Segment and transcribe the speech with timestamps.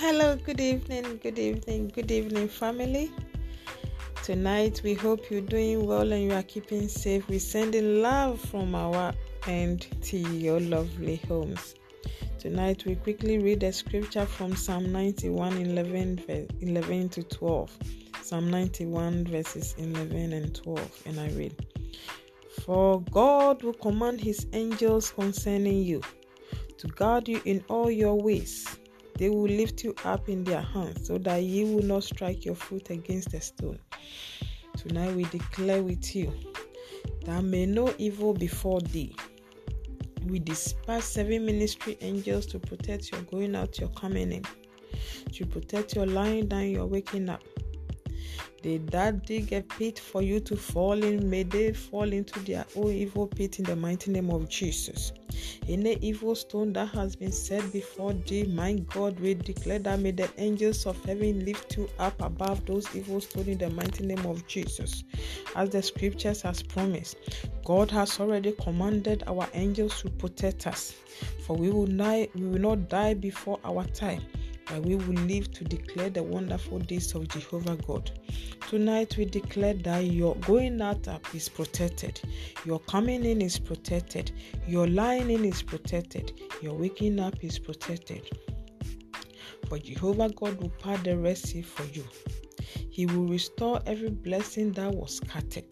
[0.00, 3.12] Hello, good evening, good evening, good evening, family.
[4.22, 7.28] Tonight, we hope you're doing well and you are keeping safe.
[7.28, 9.12] We're sending love from our
[9.46, 11.74] end to your lovely homes.
[12.38, 17.78] Tonight, we quickly read a scripture from Psalm 91 11, 11 to 12.
[18.22, 21.02] Psalm 91, verses 11 and 12.
[21.04, 21.54] And I read
[22.64, 26.00] For God will command his angels concerning you
[26.78, 28.79] to guard you in all your ways.
[29.20, 32.54] They will lift you up in their hands so that you will not strike your
[32.54, 33.78] foot against a stone.
[34.78, 36.32] Tonight we declare with you
[37.26, 39.14] that may no evil befall thee.
[40.26, 44.44] We dispatch seven ministry angels to protect your going out, your coming in,
[45.32, 47.42] to protect your lying down, your waking up.
[48.62, 52.66] They that dig a pit for you to fall in, may they fall into their
[52.76, 55.12] own evil pit in the mighty name of Jesus.
[55.66, 60.10] Any evil stone that has been set before thee, my God, we declare that may
[60.10, 64.26] the angels of heaven lift you up above those evil stones in the mighty name
[64.26, 65.04] of Jesus.
[65.56, 67.16] As the scriptures has promised,
[67.64, 70.92] God has already commanded our angels to protect us,
[71.46, 74.22] for we will we will not die before our time
[74.70, 78.10] that we will live to declare the wonderful days of Jehovah God.
[78.68, 82.20] Tonight we declare that your going out up is protected,
[82.64, 84.30] your coming in is protected,
[84.66, 88.28] your lying in is protected, your waking up is protected.
[89.68, 92.04] For Jehovah God will part the Red Sea for you.
[92.90, 95.66] He will restore every blessing that was scattered.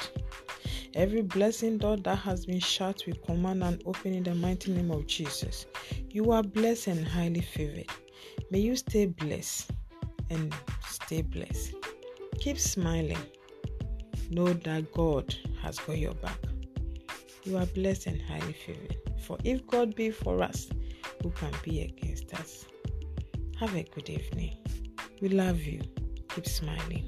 [0.94, 4.90] Every blessing door that has been shut will command and open in the mighty name
[4.90, 5.66] of Jesus.
[6.10, 7.86] You are blessed and highly favored.
[8.50, 9.70] May you stay blessed
[10.30, 10.54] and
[10.88, 11.74] stay blessed.
[12.40, 13.18] Keep smiling.
[14.30, 16.38] Know that God has got your back.
[17.44, 18.96] You are blessed and highly favored.
[19.20, 20.68] For if God be for us,
[21.22, 22.64] who can be against us?
[23.60, 24.56] Have a good evening.
[25.20, 25.82] We love you.
[26.30, 27.04] Keep smiling.